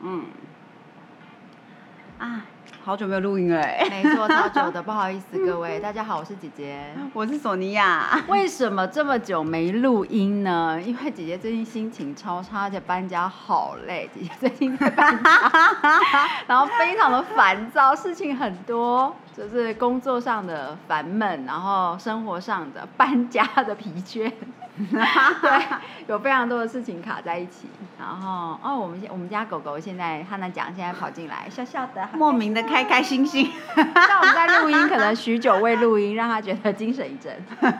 [0.00, 0.24] 嗯。
[2.18, 2.42] 啊。
[2.84, 8.22] 好久没有录音了哎，没错，超久的，不好意思各位， 大家好，我是姐姐，我是索尼娅。
[8.28, 10.80] 为什么这么久没录音呢？
[10.80, 15.50] 因为姐姐最近心情超差，而且搬家好累，姐姐最近在搬家，
[16.46, 24.32] 然后非常的烦躁，事情很多，就是工作上的烦闷，然后生活上的搬家的疲倦。
[24.78, 25.62] 对，
[26.06, 27.68] 有非常多的事情卡在一起，
[27.98, 33.50] 然后哦，我们现我们家狗狗现在汉娜讲，现在跑进来，笑笑的， 莫名的开开心心。
[33.74, 37.34] 像我们在录音，可能许久未录音，让它觉得精神一振。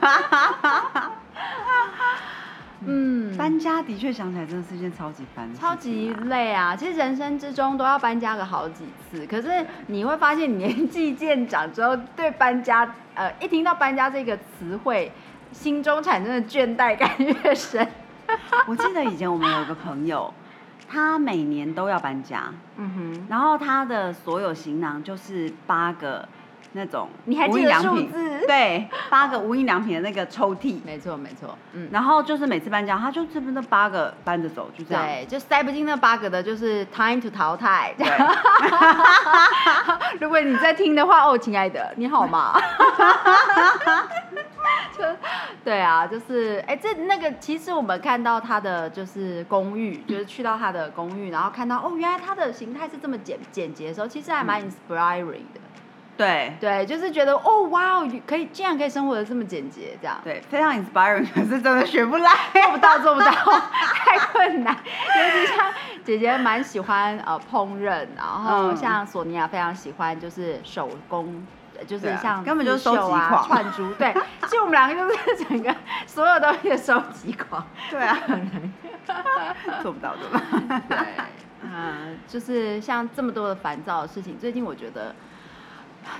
[2.87, 6.75] 嗯，搬家的确想起来真的是一件超级烦、超级累啊！
[6.75, 15.11] 其实人生之中都要搬家个好几次，可是你会发现年纪渐长之后，对搬家，呃，一听到搬家这个词汇。
[15.53, 17.87] 心中产生的倦怠感越深。
[18.67, 20.31] 我记得以前我们有个朋友，
[20.89, 26.27] 他每年都要搬家，嗯哼，然后他的所有行囊就是八个。
[26.77, 28.09] 那种无印良品，
[28.47, 37.93] 对，八个无印良品的那个抽屉，没错没错，嗯，然后就是每次搬家，他就这边那八个搬着走，就这样，对，就塞不进那八个的，就是 time to 淘汰。
[40.21, 42.53] 如果你在听的话，哦，亲爱的，你好吗？
[45.63, 55.59] 对啊，就是哎，这那个其实我们看到他的就是公寓，就是去到他的公寓，然后看到哦，原来他的形态是这么简简洁的时候，其实还蛮 inspiring 的。
[56.17, 63.29] 对对，就是觉得哦哇哦，可以竟然可以生活的这么简洁，这样对，非常 inspiring，可是真的学不来，做不到做不到，
[63.71, 64.75] 太困难。
[64.75, 65.71] 尤其像
[66.03, 71.45] 姐姐蛮喜欢呃烹饪，然后像索尼娅非常喜欢就是手工，
[71.85, 73.93] 就是像根本就是收集狂，串珠。
[73.93, 75.75] 对，其实我们两个就是 整个
[76.07, 77.63] 所有东西的收集狂。
[77.91, 78.17] 对啊，
[79.83, 80.19] 做不到的。
[80.89, 80.97] 对，
[81.61, 85.13] 嗯，就是像这么多的烦躁的事情，最近我觉得。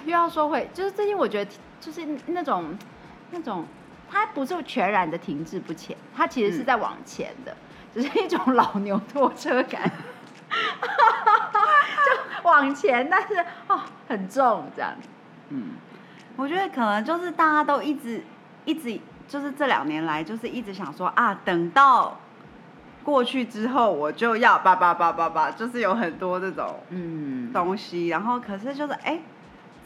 [0.05, 2.77] 又要说回，就是最近我觉得就是那种
[3.31, 3.65] 那种，
[4.09, 7.55] 它不是全然的停滞不前，它其实是在往前的，
[7.93, 9.91] 只是一种老牛拖车感，
[10.49, 13.35] 就往前，但是
[13.67, 14.93] 哦很重这样。
[15.49, 15.71] 嗯，
[16.35, 18.23] 我觉得可能就是大家都一直
[18.65, 22.17] 一直就是这两年来就是一直想说啊，等到
[23.03, 29.19] 过去之后我就要叭叭叭叭叭，就是有很多这种嗯东西，然后可是就是哎。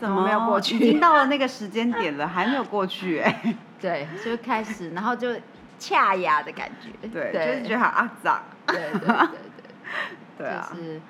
[0.01, 0.75] 怎么没有过去？
[0.77, 3.55] 已经到了那个时间点了，还没有过去哎。
[3.79, 5.35] 对，就开始，然后就
[5.77, 7.07] 恰牙的感觉。
[7.07, 8.41] 对，就是觉得很肮脏。
[8.65, 9.37] 对对对对。
[10.39, 10.67] 对 啊。
[10.71, 11.01] 就是，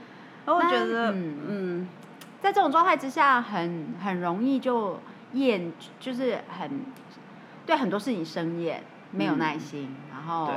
[0.45, 1.87] 我觉得，嗯，
[2.41, 4.99] 在这种状态之下，很很容易就
[5.33, 6.81] 厌，就是很
[7.65, 10.51] 对很多事情生厌，没有耐心，然后，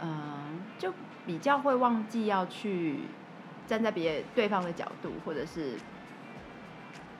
[0.00, 0.92] 嗯，就
[1.26, 3.00] 比较会忘记要去
[3.66, 5.76] 站在别对方的角度，或者是。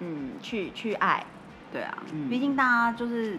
[0.04, 1.24] 嗯，去去爱，
[1.72, 1.96] 对啊，
[2.28, 3.38] 毕竟大家就是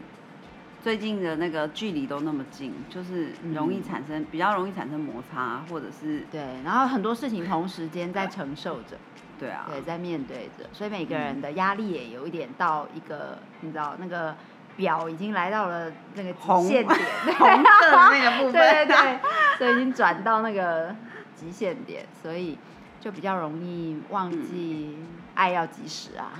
[0.82, 8.98] 最近的那个距离都那么近，就是容易产生比较容易产生摩擦，或者是对，然后很多事情同时间在承受着，
[9.38, 14.34] 对啊，对，在面对着，所以每个人的压力也有一点到一个，你知道那个
[14.78, 17.00] 表已经来到了那个极限点，
[17.38, 19.20] 红 色的那个部分，对对对，
[19.58, 20.96] 所以已经转到那个
[21.36, 22.58] 极限点，所以
[23.02, 24.98] 就比较容易忘记
[25.36, 26.32] 爱要及时啊。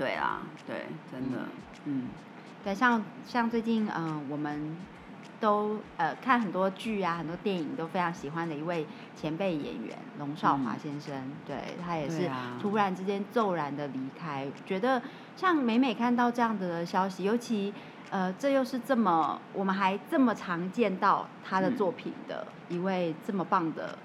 [0.00, 1.40] 对啊，对，真的，
[1.84, 2.06] 嗯，
[2.64, 4.74] 对，像像最近，嗯，我们
[5.38, 11.14] 都呃看很多剧啊，很多电影都非常喜欢的一位前辈演员龙少华先生，
[11.46, 15.02] 对他也是突然之间骤然的离开，觉得
[15.36, 17.74] 像每每看到这样的消息，尤其
[18.08, 23.98] 呃这又是这么我们还这么常见到他的作品的一位这么棒的。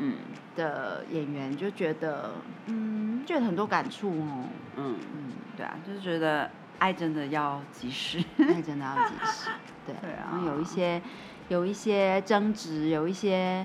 [0.00, 0.16] 嗯
[0.56, 2.32] 的演员就觉得，
[2.66, 4.44] 嗯，觉得很多感触哦。
[4.76, 9.50] 嗯嗯，对啊，就是觉得爱真的要及时，爱真的要及时。
[9.86, 11.00] 对， 然后有一些
[11.48, 13.64] 有一些争执，有一些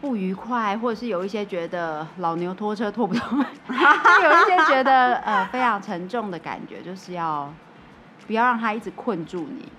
[0.00, 3.38] 不愉快，或者是有一些觉得老牛拖车拖不动，
[3.68, 3.74] 就
[4.24, 7.52] 有一些觉得呃非常沉重的感觉，就是要
[8.26, 9.72] 不要让他一直困住你。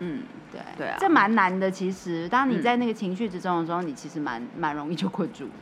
[0.00, 1.70] 嗯，对，对啊，这蛮难的。
[1.70, 5.52] 其实，当你在那个情绪之中的时候，你其实蛮蛮容易就困住的。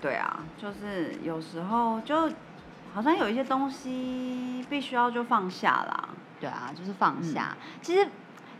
[0.00, 2.30] 对啊，就是有时候就
[2.94, 6.08] 好像有一些东西必须要就放下啦。
[6.40, 7.56] 对啊，就是放下。
[7.80, 8.08] 其实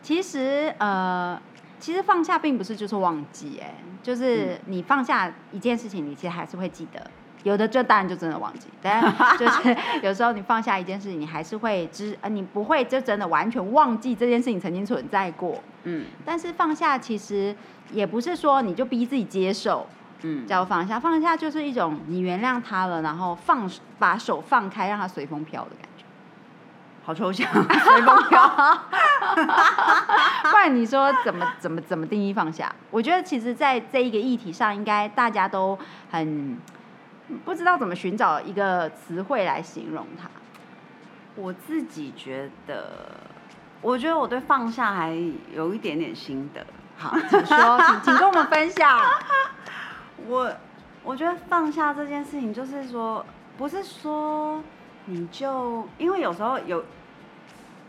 [0.02, 1.40] 其实呃，
[1.80, 7.10] 其实放下并不是就是忘记，哎，就是你放下一件事情，你其实还是会记得。
[7.42, 9.02] 有的就当然就真的忘记， 但
[9.38, 15.62] 就是有时候你放下一件事情，你还是会知呃，你不会就真的完全忘记这件事情曾经存在过。
[15.84, 17.54] 嗯，但是放下其实
[17.90, 19.86] 也不是说你就逼自己接受。
[20.24, 23.68] 嗯，叫放下，放下就是一种你原谅他了，然后放
[23.98, 26.04] 把手放开，让他随风飘的感觉，
[27.04, 28.78] 好抽象， 随风飘。
[30.48, 32.72] 不然你说怎么怎么怎么定义放下？
[32.92, 35.76] 我觉得其实在这一个议题上，应该大家都
[36.12, 36.56] 很
[37.44, 40.28] 不知道怎么寻找一个词汇来形容它。
[41.34, 42.90] 我自己觉得，
[43.80, 45.16] 我觉得我对放下还
[45.54, 46.64] 有一点点心得。
[46.98, 49.00] 好， 请说，请请跟我们分享。
[50.28, 50.52] 我
[51.02, 53.24] 我觉得放下这件事情，就是说，
[53.56, 54.62] 不是说
[55.06, 56.84] 你就因为有时候有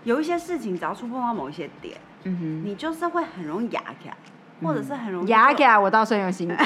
[0.03, 4.15] 有一些事情，只要触碰到某一些点，嗯哼，你就是会很容易压起来，
[4.63, 5.77] 或者是很容易压起来。
[5.77, 6.63] 我倒是有心， 就是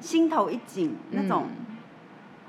[0.00, 1.46] 心头一紧那种，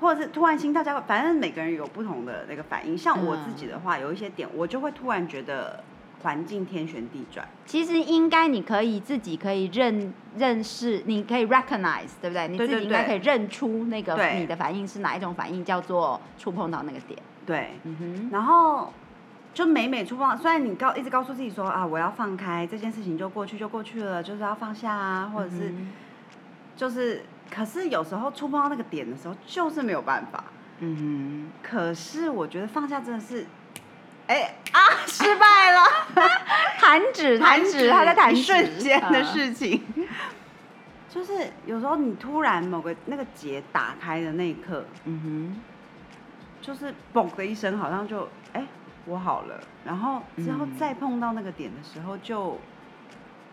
[0.00, 2.96] 或者是突然心跳加快，反正每个人有不同的那个反应。
[2.96, 5.82] 像我自己的话，有一些点，我就会突然觉得。
[6.22, 12.46] 环境天旋地转，其实应该你可以自己可以认认识，你可以 recognize，对不对？
[12.46, 17.18] 你自己应该可以认出那个你的反应是哪一种反应，叫做触碰到那个点。
[17.46, 18.28] 对，嗯哼。
[18.30, 18.92] 然后
[19.54, 25.72] 就每每触碰，虽然你告一直告诉自己说啊，我要放开这件事情，就过去就过去了，就是要放下啊，或者是
[26.76, 30.44] 就是，可是有时候触碰到那个点的时候，就是没有办法。
[30.78, 31.50] 嗯哼。
[31.62, 33.46] 可是我觉得放下真的是。
[34.26, 34.78] 哎啊！
[35.08, 35.80] 失败了，
[36.78, 39.82] 弹指弹指， 他在弹指瞬间的事情。
[41.08, 45.60] 就是有时候你突然某个那个结打开的那一刻，嗯哼，
[46.62, 48.64] 就是嘣的一声，好像就哎
[49.06, 49.60] 我好了。
[49.84, 52.56] 然后之后再碰到那个点的时候，就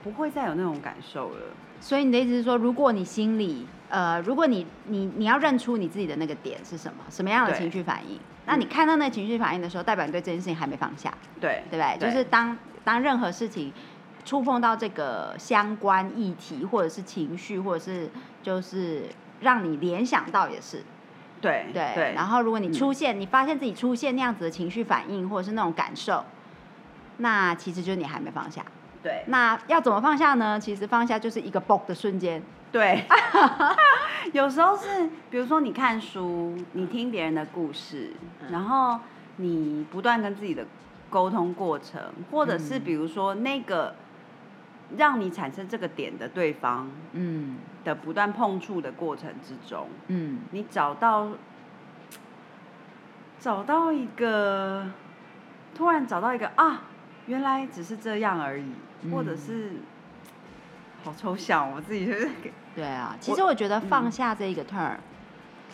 [0.04, 1.42] 不会再有那种感受了。
[1.82, 8.20] 所以你的意思是说，如果你心里呃，如果你你你要认出你自己的那个点是什么，什么样的情绪反应？
[8.46, 12.10] 那你看到那情绪反应的时候，代表你对这件事情还没放下，对对不对？
[12.10, 13.74] 就是当当任何事情
[14.24, 18.10] 触碰到这个相关议题，或者是情绪，或者是
[18.42, 19.04] 就是
[19.42, 20.84] 让你联想到也是，
[21.42, 22.14] 对对对。
[22.14, 26.24] 然后如果你出现，你发现自己出现那样子的情绪反应，或者是那种感受，
[27.18, 28.66] 那其实就是你还没放下。
[29.08, 29.24] 对。
[29.28, 30.60] 那要怎么放下呢？
[30.60, 32.44] 其实放下就是一个 b o 的瞬间。
[32.70, 33.06] 对，
[34.34, 38.12] 有时候是，比如说你看书，你听别人的故事，
[38.52, 39.00] 然后
[39.38, 40.66] 你不断跟自己的
[41.10, 43.96] 沟通过程，或者是比如说那个
[44.98, 47.56] 让你产生这个点的对方，嗯，
[47.86, 51.30] 的不断碰触的过程之中，嗯，你找到
[53.40, 54.86] 找到一个，
[55.74, 56.82] 突然找到一个啊，
[57.28, 58.66] 原来只是这样而已，
[59.12, 59.72] 或者是。
[61.04, 62.30] 好抽象，我自己就是
[62.76, 63.16] 对啊。
[63.22, 64.96] 其实我觉得放下这一个 term，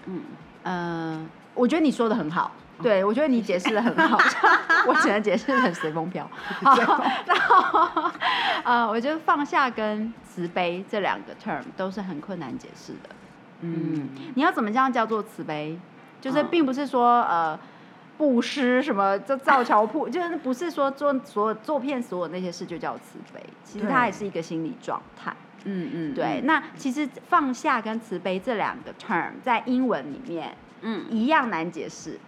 [0.05, 0.21] 嗯
[0.63, 2.51] 嗯，我觉得你说的很好。
[2.83, 4.19] 对，我觉得你解释的很好。
[4.85, 6.29] 我只能解释很随风飘。
[7.25, 7.89] 然后
[8.63, 13.09] 呃，我觉得放下跟慈悲这两个 term 都是很困难解释的。
[13.61, 15.79] 嗯，你要怎么这样叫做慈悲？
[16.21, 17.57] 就是并不是说呃。
[18.17, 19.17] 布施什么？
[19.19, 25.35] 就造桥铺， 就是不是说做所有做遍所有那些事就叫慈悲，其实它也是一个心理状态。
[25.65, 26.41] 嗯嗯，对。
[26.43, 32.19] 那其实放下跟慈悲这两个 term 在英文里面，嗯，一样难解释。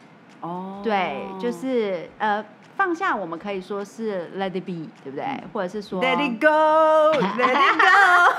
[0.42, 2.44] 哦，对，就是呃，
[2.76, 5.26] 放下我们可以说是 let it be，对不对？
[5.54, 8.34] 或者是说 let it go，let it go。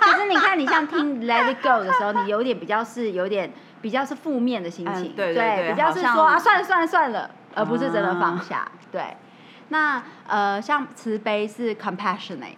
[0.00, 3.50] 可是你看，你像听 let it go 的时候，你有点比较是有点。
[3.80, 8.70] 比较是负面的心情，对对，比较是说啊，算了算了算了，而不是真的放下。
[8.90, 9.16] 对，
[9.68, 12.56] 那呃，像慈悲是 compassionate，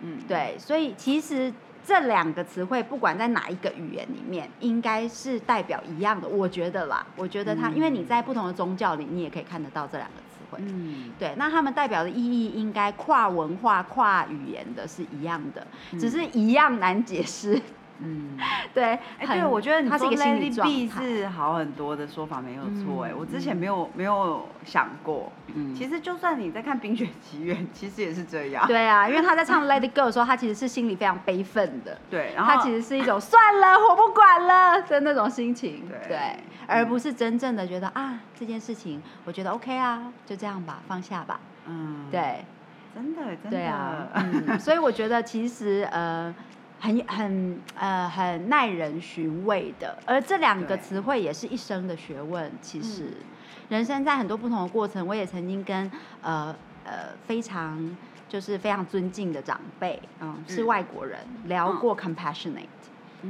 [0.00, 1.52] 嗯，对，所以其实
[1.84, 6.26] 这两个词汇，不管在哪一个语言里面，应该是代表一样的。
[6.26, 10.58] 我觉得啦，我觉得它，因为你在不同的宗教里，你也可以看得到这两个词汇。
[10.62, 15.66] 嗯，对，那他们代表的意义应该跨文化、跨语言的是一样的，
[15.98, 17.60] 只是一样难解释。
[18.02, 18.38] 嗯，
[18.72, 36.18] 对，哎，对，我觉得你说 Lady B 是好很多的说法没有错，哎，我之前没有没有想过，嗯，其实就算你在看《冰雪奇缘》，其实也是这样，对啊，因为他在唱 Let It Go 的时候，他其实是心里非常悲愤的，对，然后他其实是一种算了，我不管了的那种心情，对，
[36.66, 42.44] 而不是真正的觉得啊这件事情，我觉得 OK 啊，就这样吧，放下吧，嗯，对，
[42.94, 46.34] 真的真的，对啊，嗯，所以我觉得其实呃。
[46.80, 49.96] 很很呃很耐人寻味的。
[50.06, 52.50] 而这两个词汇也是一生的学问。
[52.60, 53.12] 其实，
[53.68, 55.90] 人生在很多不同的过程，我也曾经跟
[56.22, 57.96] 呃呃非常
[58.28, 62.66] 就是非常尊敬的长辈，嗯，是外国人聊过 compassionate。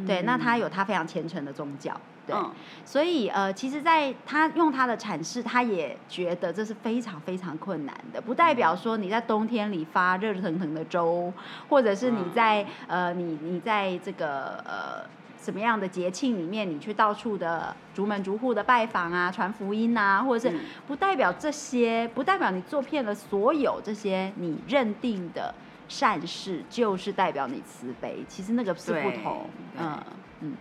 [0.06, 1.92] 对，那他有他非常虔诚的宗教。
[2.30, 2.50] 对，
[2.84, 8.20] 所以呃，其实，在他用他的阐释，他也觉得这是非常非常困难的。
[8.20, 11.32] 不代表说你在冬天里发热腾腾的粥，
[11.68, 15.04] 或者是你在呃，你你在这个呃
[15.40, 20.56] 什么样的节庆里面，你去到处的逐门逐户的拜访啊，传福音啊，或者是
[20.86, 25.54] 不代表这些，不代表你做遍了所有这些你认定的
[25.88, 28.24] 善事，就是代表你慈悲。
[28.28, 29.46] 其实那个是不同，
[29.78, 29.98] 嗯
[30.40, 30.54] 嗯。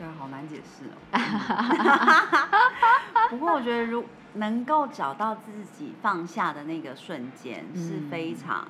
[0.00, 0.96] 对啊，好难解释哦。
[3.28, 4.02] 不过我觉得，如
[4.34, 8.66] 能够找到自己放下的那个瞬间，是非常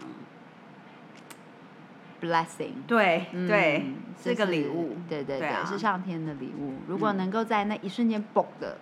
[2.21, 2.73] blessing。
[2.85, 4.97] 对对，是个礼物。
[5.09, 6.79] 对对对，是上天的礼物。
[6.89, 8.77] 如果能够在那一瞬间嘣的，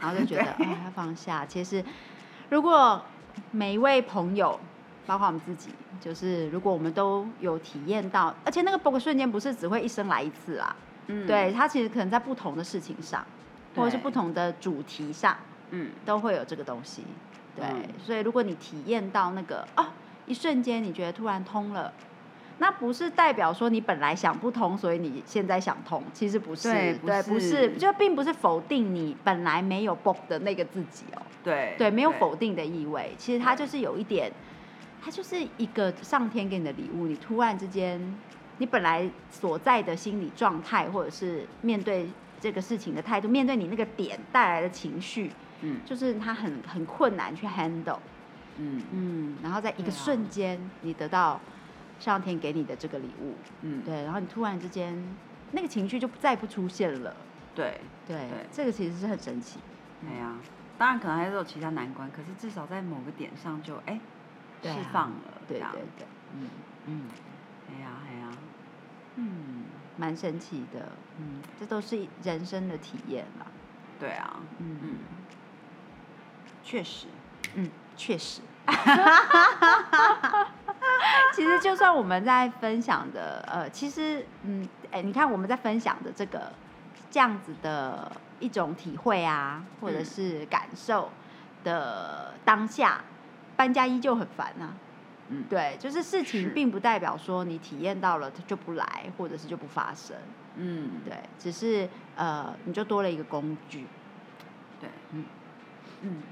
[0.00, 1.44] 然后就觉得啊， 要放下。
[1.44, 1.84] 其实，
[2.48, 3.02] 如果
[3.50, 4.58] 每一位朋友，
[5.06, 5.68] 包括我们自己，
[6.00, 10.74] 就是如果我们都有体验到，而且那个嘣的瞬间不是只会一生来一次啊。
[11.06, 13.24] 嗯，对他其实可能在不同的事情上，
[13.76, 15.36] 或者是不同的主题上，
[15.70, 17.04] 嗯，都会有这个东西。
[17.56, 17.64] 对，
[18.02, 19.86] 所以如果你体验到那个哦，
[20.26, 21.92] 一瞬间你觉得突然通了，
[22.58, 31.22] 那不是代表说你本来想不通，所以你现在想通，其实不是，对，不是，就并不是否定你本来没有 book 的那个自己哦。
[31.42, 34.32] 对，对，没有否定的意味，其实它就是有一点，
[35.02, 38.00] 它就是一个上天给你的礼物，你突然之间。
[38.58, 42.08] 你本来所在的心理状态，或者是面对
[42.40, 45.32] 这个事情的态度，面对你那个点带来的情绪，
[45.62, 47.98] 嗯，就是他很很困难去 handle，
[48.58, 48.82] 嗯。
[48.92, 51.40] 嗯，然后在一个瞬间，你得到
[51.98, 54.96] 上天给你的这个礼物，嗯，对，然后你突然之间
[55.50, 57.16] 那个情绪就再不出现了，
[57.54, 59.58] 对对，这个其实是很神奇，
[60.00, 60.36] 对呀，
[60.78, 63.98] 当然可能还是有其他难关，可是至少在某个点上就哎
[64.62, 66.48] 释放了，对对对，嗯
[66.86, 67.02] 嗯。
[67.66, 68.13] 哎呀，哎呀，
[69.16, 69.64] 嗯，
[69.96, 73.46] 蛮神奇的，嗯，这都是人生的体验啦。
[73.98, 74.96] 对啊，嗯嗯，
[76.62, 77.06] 确实，
[77.54, 78.40] 嗯，确实。
[81.34, 86.52] 其实就算我们在分享的，呃，其实，嗯，哎，你看我们在分享的这个
[87.10, 91.10] 这样子的一种体会啊，或者是感受
[91.62, 93.02] 的当下，
[93.56, 94.74] 搬家依旧很烦啊。
[95.30, 100.16] 嗯，对，就是事情并不代表说你体验到了它就不来，或者是就不发生。
[100.56, 103.86] 嗯，对，只是呃，你就多了一个工具。
[104.80, 105.24] 对，嗯
[106.02, 106.22] 嗯，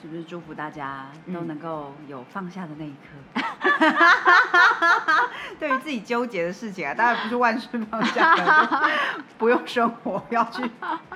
[0.00, 2.98] 是不是祝福大家都能够有放下的那一刻？
[5.58, 8.36] 对于自己纠结的事情啊，当然不是万事放下，
[9.38, 10.70] 不用生活要去，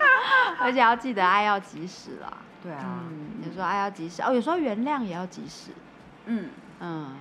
[0.59, 2.38] 而且要记得爱要及时了。
[2.62, 3.17] 对啊，有
[3.57, 4.23] 时候爱要及时。
[4.23, 5.73] 哦，有时候原谅也要及时。
[6.27, 6.51] 嗯。
[6.79, 7.17] 嗯，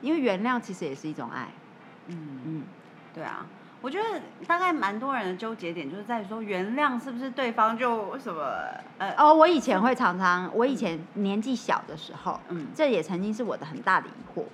[0.00, 1.48] 因为原谅其实也是一种爱。
[2.06, 2.40] 嗯。
[2.44, 2.62] 嗯，
[3.14, 3.46] 对啊，
[3.80, 8.40] 我觉得大概蛮多人的纠结点就是在于说，原谅是不是对方就什么
[8.98, 9.14] 呃。
[9.16, 14.44] 哦，我以前会常常，我以前年纪小的时候，嗯，这也曾经是我的很大的疑惑。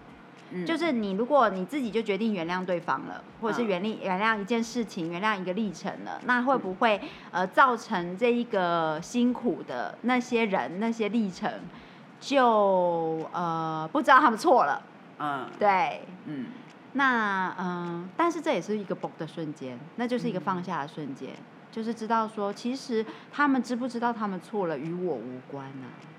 [0.64, 7.00] 就是你，如果你自己就决定原谅对方了，或者是原谅原谅一件事情，原谅一个历程了，那会不会
[7.32, 11.50] 呃造成这一个辛苦的那些人那些历程，
[12.20, 14.80] 就呃不知道他们错了？
[15.18, 16.46] 嗯，对，嗯，
[16.92, 21.30] 那嗯，但是这也是一个崩的瞬间，那就是一个放下的瞬间，
[21.72, 26.13] 就是知道说，其实他们知不知道他们错了，与我无关啊。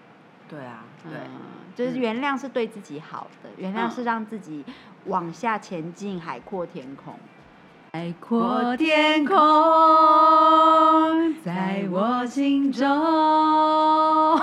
[0.48, 1.12] 对啊，对，
[1.76, 4.64] 就是原谅是对自己好的，原谅是让自己
[5.06, 7.16] 往下前进，海阔天空。
[7.94, 9.36] 海阔天空
[11.44, 12.86] 在我心中。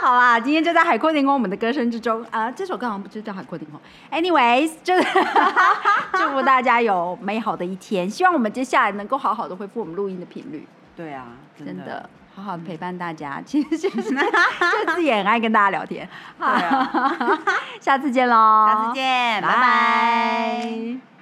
[0.00, 3.80] 好啦，今天就在海阔天空我们的歌声之中啊，这首歌好像不就叫海阔天空。
[4.12, 5.02] Anyways，就是
[6.14, 10.66] 祝福大家有美好的一天，希望我们接下来能够好好的恢复我们录音的频率。
[10.94, 11.26] 对啊，
[11.58, 12.08] 真的。
[12.36, 16.08] 好好陪伴大家， 其实就是就自己很爱跟大家聊天。
[16.38, 16.54] 好，
[17.80, 18.66] 下次见喽！
[18.68, 21.13] 下次见，拜拜。